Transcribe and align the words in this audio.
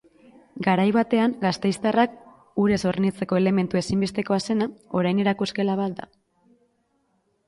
Garai 0.67 0.85
batean 0.93 1.33
gasteiztarrak 1.41 2.15
urez 2.63 2.79
hornitzeko 2.91 3.39
elementu 3.41 3.79
ezinbestekoa 3.81 4.39
zena, 4.51 4.69
orain 5.03 5.21
erakusgela 5.25 5.77
bat 5.83 5.95
da. 6.01 6.09